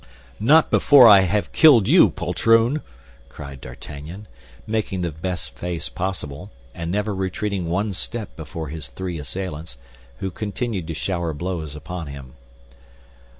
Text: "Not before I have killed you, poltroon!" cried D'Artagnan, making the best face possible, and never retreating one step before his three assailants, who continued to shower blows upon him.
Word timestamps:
"Not 0.39 0.71
before 0.71 1.07
I 1.07 1.19
have 1.19 1.51
killed 1.51 1.87
you, 1.87 2.09
poltroon!" 2.09 2.81
cried 3.29 3.61
D'Artagnan, 3.61 4.27
making 4.65 5.01
the 5.01 5.11
best 5.11 5.55
face 5.55 5.89
possible, 5.89 6.49
and 6.73 6.89
never 6.89 7.13
retreating 7.13 7.69
one 7.69 7.93
step 7.93 8.35
before 8.35 8.69
his 8.69 8.87
three 8.87 9.19
assailants, 9.19 9.77
who 10.17 10.31
continued 10.31 10.87
to 10.87 10.95
shower 10.95 11.33
blows 11.35 11.75
upon 11.75 12.07
him. 12.07 12.33